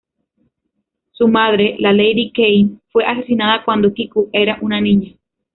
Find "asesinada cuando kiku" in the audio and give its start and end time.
3.05-4.31